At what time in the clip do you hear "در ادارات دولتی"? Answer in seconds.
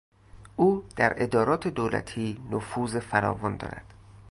0.95-2.41